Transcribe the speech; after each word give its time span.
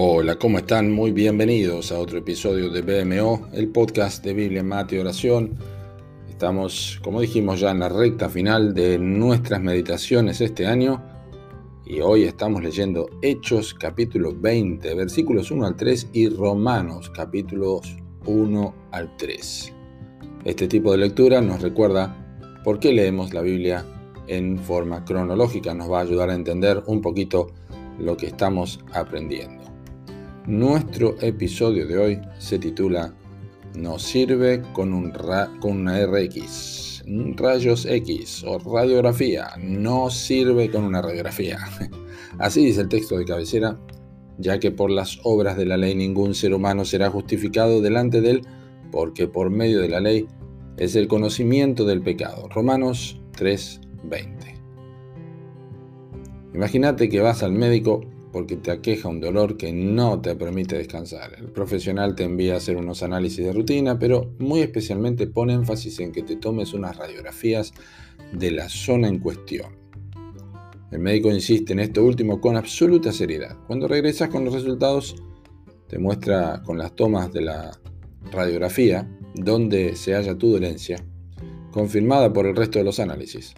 Hola, 0.00 0.36
¿cómo 0.36 0.58
están? 0.58 0.92
Muy 0.92 1.10
bienvenidos 1.10 1.90
a 1.90 1.98
otro 1.98 2.18
episodio 2.18 2.70
de 2.70 2.82
BMO, 2.82 3.48
el 3.52 3.66
podcast 3.70 4.24
de 4.24 4.32
Biblia, 4.32 4.62
Mate 4.62 4.94
y 4.94 5.00
Oración. 5.00 5.56
Estamos, 6.28 7.00
como 7.02 7.20
dijimos 7.20 7.58
ya, 7.58 7.72
en 7.72 7.80
la 7.80 7.88
recta 7.88 8.28
final 8.28 8.74
de 8.74 8.96
nuestras 9.00 9.60
meditaciones 9.60 10.40
este 10.40 10.68
año 10.68 11.02
y 11.84 11.98
hoy 11.98 12.22
estamos 12.22 12.62
leyendo 12.62 13.10
Hechos 13.22 13.74
capítulo 13.74 14.32
20, 14.32 14.94
versículos 14.94 15.50
1 15.50 15.66
al 15.66 15.74
3 15.74 16.10
y 16.12 16.28
Romanos 16.28 17.10
capítulos 17.10 17.96
1 18.24 18.74
al 18.92 19.16
3. 19.16 19.72
Este 20.44 20.68
tipo 20.68 20.92
de 20.92 20.98
lectura 20.98 21.40
nos 21.40 21.60
recuerda 21.60 22.60
por 22.62 22.78
qué 22.78 22.92
leemos 22.92 23.34
la 23.34 23.40
Biblia 23.40 23.84
en 24.28 24.60
forma 24.60 25.04
cronológica, 25.04 25.74
nos 25.74 25.90
va 25.90 25.98
a 25.98 26.02
ayudar 26.02 26.30
a 26.30 26.36
entender 26.36 26.84
un 26.86 27.02
poquito 27.02 27.48
lo 27.98 28.16
que 28.16 28.26
estamos 28.28 28.78
aprendiendo. 28.92 29.77
Nuestro 30.48 31.14
episodio 31.20 31.86
de 31.86 31.98
hoy 31.98 32.20
se 32.38 32.58
titula 32.58 33.14
Nos 33.74 34.02
sirve 34.02 34.62
con, 34.72 34.94
un 34.94 35.12
con 35.60 35.80
una 35.80 36.06
RX, 36.06 37.04
rayos 37.36 37.84
X 37.84 38.44
o 38.44 38.58
radiografía, 38.58 39.50
no 39.60 40.08
sirve 40.08 40.70
con 40.70 40.84
una 40.84 41.02
radiografía. 41.02 41.58
Así 42.38 42.64
dice 42.64 42.80
el 42.80 42.88
texto 42.88 43.18
de 43.18 43.26
cabecera, 43.26 43.78
ya 44.38 44.58
que 44.58 44.70
por 44.70 44.90
las 44.90 45.20
obras 45.22 45.58
de 45.58 45.66
la 45.66 45.76
ley 45.76 45.94
ningún 45.94 46.34
ser 46.34 46.54
humano 46.54 46.86
será 46.86 47.10
justificado 47.10 47.82
delante 47.82 48.22
de 48.22 48.30
él, 48.30 48.46
porque 48.90 49.28
por 49.28 49.50
medio 49.50 49.82
de 49.82 49.90
la 49.90 50.00
ley 50.00 50.26
es 50.78 50.96
el 50.96 51.08
conocimiento 51.08 51.84
del 51.84 52.00
pecado. 52.00 52.48
Romanos 52.48 53.20
3:20. 53.36 54.58
Imagínate 56.54 57.10
que 57.10 57.20
vas 57.20 57.42
al 57.42 57.52
médico 57.52 58.00
porque 58.32 58.56
te 58.56 58.70
aqueja 58.70 59.08
un 59.08 59.20
dolor 59.20 59.56
que 59.56 59.72
no 59.72 60.20
te 60.20 60.34
permite 60.36 60.76
descansar. 60.76 61.34
El 61.38 61.50
profesional 61.50 62.14
te 62.14 62.24
envía 62.24 62.54
a 62.54 62.56
hacer 62.58 62.76
unos 62.76 63.02
análisis 63.02 63.44
de 63.44 63.52
rutina, 63.52 63.98
pero 63.98 64.34
muy 64.38 64.60
especialmente 64.60 65.26
pone 65.26 65.54
énfasis 65.54 66.00
en 66.00 66.12
que 66.12 66.22
te 66.22 66.36
tomes 66.36 66.74
unas 66.74 66.96
radiografías 66.96 67.72
de 68.32 68.50
la 68.50 68.68
zona 68.68 69.08
en 69.08 69.18
cuestión. 69.18 69.76
El 70.90 71.00
médico 71.00 71.30
insiste 71.30 71.72
en 71.72 71.80
esto 71.80 72.02
último 72.02 72.40
con 72.40 72.56
absoluta 72.56 73.12
seriedad. 73.12 73.56
Cuando 73.66 73.88
regresas 73.88 74.28
con 74.30 74.44
los 74.44 74.54
resultados, 74.54 75.16
te 75.88 75.98
muestra 75.98 76.62
con 76.64 76.78
las 76.78 76.94
tomas 76.94 77.32
de 77.32 77.42
la 77.42 77.78
radiografía 78.32 79.08
dónde 79.34 79.96
se 79.96 80.14
halla 80.14 80.36
tu 80.36 80.50
dolencia, 80.50 81.04
confirmada 81.70 82.32
por 82.32 82.46
el 82.46 82.56
resto 82.56 82.78
de 82.78 82.84
los 82.84 83.00
análisis. 83.00 83.54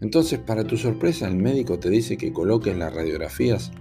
Entonces, 0.00 0.38
para 0.38 0.64
tu 0.64 0.76
sorpresa, 0.76 1.26
el 1.26 1.36
médico 1.36 1.78
te 1.78 1.88
dice 1.90 2.16
que 2.16 2.32
coloques 2.32 2.76
las 2.76 2.94
radiografías 2.94 3.72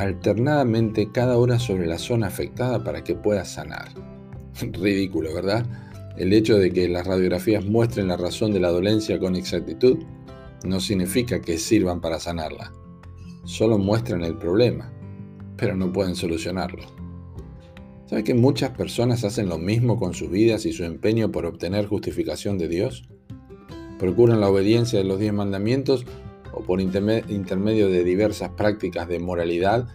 alternadamente 0.00 1.10
cada 1.12 1.36
hora 1.36 1.58
sobre 1.58 1.86
la 1.86 1.98
zona 1.98 2.28
afectada 2.28 2.82
para 2.82 3.04
que 3.04 3.14
puedas 3.14 3.52
sanar. 3.52 3.88
Ridículo, 4.60 5.34
¿verdad? 5.34 5.66
El 6.16 6.32
hecho 6.32 6.58
de 6.58 6.70
que 6.70 6.88
las 6.88 7.06
radiografías 7.06 7.64
muestren 7.64 8.08
la 8.08 8.16
razón 8.16 8.52
de 8.52 8.60
la 8.60 8.70
dolencia 8.70 9.18
con 9.18 9.36
exactitud 9.36 9.98
no 10.64 10.80
significa 10.80 11.40
que 11.40 11.58
sirvan 11.58 12.00
para 12.00 12.18
sanarla. 12.18 12.72
Solo 13.44 13.78
muestran 13.78 14.24
el 14.24 14.36
problema, 14.36 14.90
pero 15.56 15.76
no 15.76 15.92
pueden 15.92 16.14
solucionarlo. 16.14 16.82
¿Sabe 18.06 18.24
que 18.24 18.34
muchas 18.34 18.70
personas 18.70 19.22
hacen 19.24 19.48
lo 19.48 19.58
mismo 19.58 19.98
con 19.98 20.14
sus 20.14 20.30
vidas 20.30 20.66
y 20.66 20.72
su 20.72 20.84
empeño 20.84 21.30
por 21.30 21.46
obtener 21.46 21.86
justificación 21.86 22.58
de 22.58 22.68
Dios? 22.68 23.08
Procuran 23.98 24.40
la 24.40 24.48
obediencia 24.48 24.98
de 24.98 25.04
los 25.04 25.20
diez 25.20 25.32
mandamientos 25.32 26.06
o 26.52 26.60
por 26.62 26.80
intermedio 26.80 27.88
de 27.88 28.04
diversas 28.04 28.50
prácticas 28.50 29.08
de 29.08 29.18
moralidad 29.18 29.86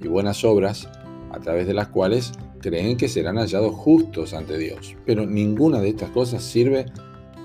y 0.00 0.08
buenas 0.08 0.44
obras, 0.44 0.88
a 1.30 1.40
través 1.40 1.66
de 1.66 1.74
las 1.74 1.88
cuales 1.88 2.32
creen 2.60 2.96
que 2.96 3.08
serán 3.08 3.36
hallados 3.36 3.74
justos 3.74 4.34
ante 4.34 4.56
Dios. 4.56 4.96
Pero 5.04 5.26
ninguna 5.26 5.80
de 5.80 5.90
estas 5.90 6.10
cosas 6.10 6.42
sirve 6.42 6.86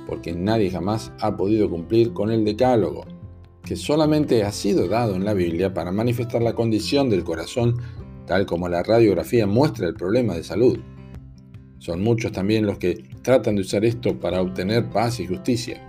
porque 0.07 0.33
nadie 0.33 0.71
jamás 0.71 1.11
ha 1.19 1.35
podido 1.37 1.69
cumplir 1.69 2.13
con 2.13 2.31
el 2.31 2.43
decálogo, 2.43 3.05
que 3.63 3.75
solamente 3.75 4.43
ha 4.43 4.51
sido 4.51 4.87
dado 4.87 5.15
en 5.15 5.25
la 5.25 5.33
Biblia 5.33 5.73
para 5.73 5.91
manifestar 5.91 6.41
la 6.41 6.53
condición 6.53 7.09
del 7.09 7.23
corazón, 7.23 7.77
tal 8.25 8.45
como 8.45 8.69
la 8.69 8.81
radiografía 8.81 9.45
muestra 9.45 9.87
el 9.87 9.93
problema 9.93 10.33
de 10.33 10.43
salud. 10.43 10.79
Son 11.77 12.01
muchos 12.01 12.31
también 12.31 12.65
los 12.65 12.77
que 12.77 13.03
tratan 13.21 13.55
de 13.55 13.61
usar 13.61 13.85
esto 13.85 14.19
para 14.19 14.41
obtener 14.41 14.89
paz 14.89 15.19
y 15.19 15.27
justicia. 15.27 15.81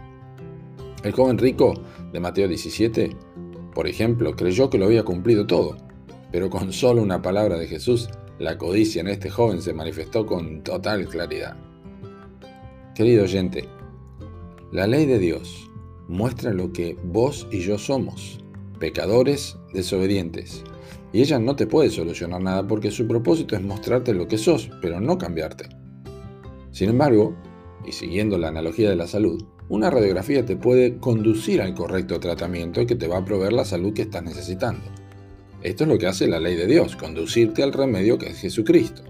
El 1.03 1.13
joven 1.13 1.39
rico 1.39 1.75
de 2.13 2.21
Mateo 2.21 2.49
17, 2.49 3.17
por 3.75 3.87
ejemplo, 3.87 4.35
creyó 4.35 4.71
que 4.71 4.79
lo 4.79 4.87
había 4.87 5.05
cumplido 5.05 5.47
todo, 5.47 5.77
pero 6.33 6.51
con 6.51 6.73
solo 6.73 7.03
una 7.03 7.23
palabra 7.23 7.57
de 7.57 7.67
Jesús, 7.67 8.09
la 8.39 8.59
codicia 8.59 9.01
en 9.01 9.09
este 9.09 9.31
joven 9.31 9.63
se 9.63 9.75
manifestó 9.75 10.27
con 10.27 10.63
total 10.63 11.07
claridad. 11.07 11.57
Querido 12.95 13.25
oyente, 13.25 13.69
la 14.73 14.87
ley 14.87 15.07
de 15.07 15.19
Dios 15.19 15.71
muestra 16.09 16.53
lo 16.53 16.73
que 16.73 16.97
vos 17.05 17.47
y 17.51 17.61
yo 17.61 17.79
somos, 17.79 18.41
pecadores 18.79 19.57
desobedientes, 19.73 20.65
y 21.13 21.21
ella 21.21 21.39
no 21.39 21.57
te 21.57 21.67
puede 21.67 21.91
solucionar 21.91 22.41
nada 22.41 22.67
porque 22.67 22.91
su 22.91 23.07
propósito 23.07 23.57
es 23.57 23.63
mostrarte 23.63 24.15
lo 24.15 24.29
que 24.29 24.39
sos, 24.39 24.71
pero 24.81 25.01
no 25.01 25.19
cambiarte. 25.19 25.69
Sin 26.71 26.91
embargo, 26.91 27.35
y 27.85 27.93
siguiendo 27.93 28.39
la 28.39 28.49
analogía 28.49 28.91
de 28.91 28.97
la 28.97 29.07
salud, 29.07 29.43
una 29.71 29.89
radiografía 29.89 30.45
te 30.45 30.57
puede 30.57 30.99
conducir 30.99 31.63
al 31.63 31.75
correcto 31.75 32.19
tratamiento 32.19 32.85
que 32.87 32.97
te 32.97 33.07
va 33.07 33.19
a 33.19 33.25
proveer 33.25 33.53
la 33.53 33.65
salud 33.65 33.95
que 33.95 34.03
estás 34.03 34.25
necesitando. 34.25 34.83
Esto 35.63 35.85
es 35.85 35.89
lo 35.89 35.97
que 35.97 36.09
hace 36.09 36.27
la 36.27 36.41
ley 36.41 36.57
de 36.57 36.67
Dios, 36.67 36.97
conducirte 36.97 37.63
al 37.63 37.73
remedio 37.73 38.19
que 38.19 38.31
es 38.31 38.41
Jesucristo. 38.41 39.03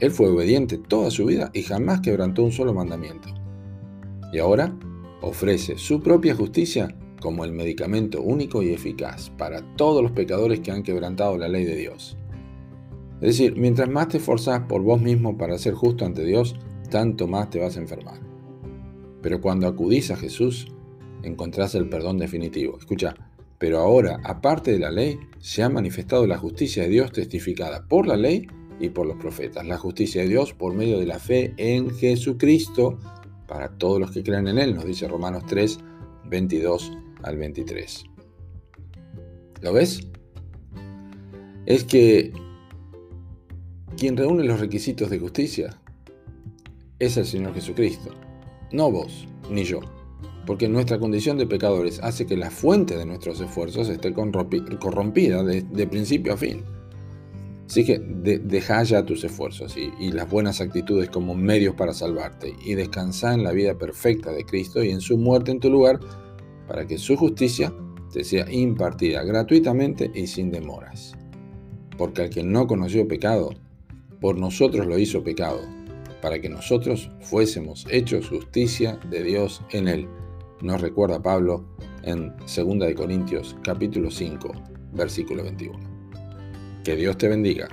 Él 0.00 0.10
fue 0.10 0.30
obediente 0.30 0.78
toda 0.78 1.10
su 1.10 1.26
vida 1.26 1.50
y 1.52 1.62
jamás 1.62 2.00
quebrantó 2.00 2.42
un 2.42 2.52
solo 2.52 2.72
mandamiento. 2.72 3.28
Y 4.32 4.38
ahora 4.38 4.74
ofrece 5.20 5.76
su 5.76 6.00
propia 6.00 6.34
justicia 6.34 6.96
como 7.20 7.44
el 7.44 7.52
medicamento 7.52 8.22
único 8.22 8.62
y 8.62 8.72
eficaz 8.72 9.28
para 9.36 9.60
todos 9.76 10.02
los 10.02 10.12
pecadores 10.12 10.60
que 10.60 10.70
han 10.70 10.84
quebrantado 10.84 11.36
la 11.36 11.48
ley 11.48 11.66
de 11.66 11.76
Dios. 11.76 12.16
Es 13.20 13.36
decir, 13.38 13.56
mientras 13.58 13.90
más 13.90 14.08
te 14.08 14.16
esforzas 14.16 14.62
por 14.62 14.80
vos 14.80 15.02
mismo 15.02 15.36
para 15.36 15.58
ser 15.58 15.74
justo 15.74 16.06
ante 16.06 16.24
Dios, 16.24 16.56
tanto 16.90 17.28
más 17.28 17.50
te 17.50 17.60
vas 17.60 17.76
a 17.76 17.80
enfermar. 17.80 18.31
Pero 19.22 19.40
cuando 19.40 19.66
acudís 19.66 20.10
a 20.10 20.16
Jesús, 20.16 20.66
encontrás 21.22 21.74
el 21.74 21.88
perdón 21.88 22.18
definitivo. 22.18 22.78
Escucha, 22.78 23.14
pero 23.58 23.78
ahora, 23.78 24.18
aparte 24.24 24.72
de 24.72 24.80
la 24.80 24.90
ley, 24.90 25.18
se 25.38 25.62
ha 25.62 25.68
manifestado 25.68 26.26
la 26.26 26.36
justicia 26.36 26.82
de 26.82 26.88
Dios 26.88 27.12
testificada 27.12 27.86
por 27.86 28.06
la 28.06 28.16
ley 28.16 28.46
y 28.80 28.88
por 28.88 29.06
los 29.06 29.16
profetas. 29.16 29.64
La 29.64 29.78
justicia 29.78 30.22
de 30.22 30.28
Dios 30.28 30.52
por 30.52 30.74
medio 30.74 30.98
de 30.98 31.06
la 31.06 31.20
fe 31.20 31.54
en 31.56 31.90
Jesucristo 31.90 32.98
para 33.46 33.68
todos 33.68 34.00
los 34.00 34.10
que 34.10 34.22
creen 34.22 34.48
en 34.48 34.58
Él, 34.58 34.74
nos 34.74 34.84
dice 34.84 35.06
Romanos 35.06 35.44
3, 35.46 35.78
22 36.24 36.92
al 37.22 37.36
23. 37.36 38.04
¿Lo 39.60 39.72
ves? 39.72 40.08
Es 41.66 41.84
que 41.84 42.32
quien 43.96 44.16
reúne 44.16 44.42
los 44.44 44.58
requisitos 44.58 45.10
de 45.10 45.18
justicia 45.18 45.78
es 46.98 47.16
el 47.16 47.26
Señor 47.26 47.54
Jesucristo 47.54 48.10
no 48.72 48.90
vos 48.90 49.26
ni 49.50 49.64
yo, 49.64 49.80
porque 50.46 50.68
nuestra 50.68 50.98
condición 50.98 51.38
de 51.38 51.46
pecadores 51.46 52.00
hace 52.02 52.26
que 52.26 52.36
la 52.36 52.50
fuente 52.50 52.96
de 52.96 53.06
nuestros 53.06 53.40
esfuerzos 53.40 53.88
esté 53.88 54.12
corrompida 54.12 55.42
de, 55.44 55.86
principio 55.86 56.34
a 56.34 56.36
fin. 56.36 56.62
Así 57.66 57.84
que 57.84 57.98
deja 57.98 58.82
ya 58.82 59.04
tus 59.04 59.24
esfuerzos 59.24 59.76
y, 59.78 59.92
y, 59.98 60.12
las 60.12 60.28
buenas 60.28 60.60
actitudes 60.60 61.08
como 61.08 61.34
medios 61.34 61.74
para 61.74 61.94
salvarte 61.94 62.54
y 62.64 62.74
descansa 62.74 63.32
en 63.32 63.44
la 63.44 63.52
vida 63.52 63.78
perfecta 63.78 64.30
de 64.30 64.44
Cristo 64.44 64.82
y 64.82 64.90
en 64.90 65.00
su 65.00 65.16
muerte 65.16 65.52
en 65.52 65.60
tu 65.60 65.70
lugar 65.70 65.98
para 66.68 66.86
que 66.86 66.98
su 66.98 67.16
justicia 67.16 67.72
te 68.12 68.24
sea 68.24 68.50
impartida 68.50 69.24
gratuitamente 69.24 70.10
y 70.14 70.26
sin 70.26 70.50
demoras. 70.50 71.14
Porque 71.96 72.22
al 72.22 72.30
que 72.30 72.42
no 72.42 72.66
conoció 72.66 73.08
pecado, 73.08 73.50
por 74.20 74.38
nosotros 74.38 74.86
lo 74.86 74.98
hizo 74.98 75.22
pecado 75.22 75.60
para 76.22 76.40
que 76.40 76.48
nosotros 76.48 77.10
fuésemos 77.20 77.84
hechos 77.90 78.30
justicia 78.30 78.98
de 79.10 79.22
Dios 79.22 79.60
en 79.72 79.88
él. 79.88 80.08
Nos 80.62 80.80
recuerda 80.80 81.20
Pablo 81.20 81.66
en 82.04 82.32
2 82.38 82.94
Corintios 82.96 83.56
capítulo 83.62 84.10
5, 84.10 84.52
versículo 84.92 85.42
21. 85.42 85.78
Que 86.84 86.96
Dios 86.96 87.18
te 87.18 87.28
bendiga 87.28 87.68